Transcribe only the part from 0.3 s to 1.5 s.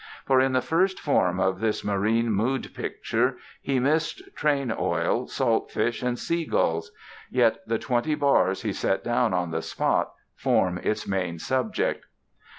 in the first form